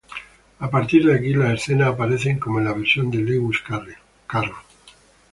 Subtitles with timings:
[0.57, 3.59] A partir de aquí las escenas aparecen como en la versión de Lewis
[4.25, 4.55] Carroll.